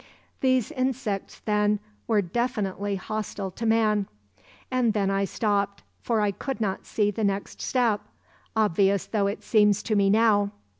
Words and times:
"These 0.39 0.71
insects, 0.71 1.41
then, 1.45 1.79
were 2.07 2.23
definitely 2.23 2.95
hostile 2.95 3.51
to 3.51 3.67
man; 3.67 4.07
and 4.71 4.93
then 4.93 5.11
I 5.11 5.25
stopped, 5.25 5.83
for 6.01 6.21
I 6.21 6.31
could 6.31 6.59
not 6.59 6.87
see 6.87 7.11
the 7.11 7.23
next 7.23 7.61
step, 7.61 8.01
obvious 8.55 9.05
though 9.05 9.27
it 9.27 9.43
seems 9.43 9.83
to 9.83 9.95
me 9.95 10.09
now. 10.09 10.49